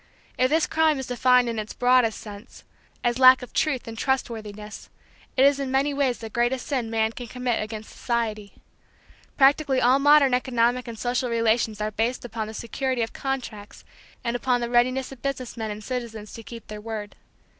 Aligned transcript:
If 0.35 0.49
this 0.49 0.65
crime 0.65 0.97
is 0.97 1.05
defined 1.05 1.47
in 1.47 1.59
its 1.59 1.75
broadest 1.75 2.19
sense, 2.19 2.63
as 3.03 3.19
lack 3.19 3.43
of 3.43 3.53
truth 3.53 3.87
and 3.87 3.95
trustworthiness, 3.95 4.89
it 5.37 5.45
is 5.45 5.59
in 5.59 5.69
many 5.69 5.93
ways 5.93 6.17
the 6.17 6.29
greatest 6.31 6.65
sin 6.65 6.89
man 6.89 7.11
can 7.11 7.27
commit 7.27 7.61
against 7.61 7.91
society. 7.91 8.53
Practically 9.37 9.79
all 9.79 9.99
modern 9.99 10.33
economic 10.33 10.87
and 10.87 10.97
social 10.97 11.29
relations 11.29 11.79
are 11.81 11.91
based 11.91 12.25
upon 12.25 12.47
the 12.47 12.55
security 12.55 13.03
of 13.03 13.13
contracts 13.13 13.85
and 14.23 14.35
upon 14.35 14.59
the 14.59 14.71
readiness 14.71 15.11
of 15.11 15.21
business 15.21 15.55
men 15.55 15.69
and 15.69 15.83
citizens 15.83 16.33
to 16.33 16.41
keep 16.41 16.65
their 16.65 16.81
word. 16.81 17.15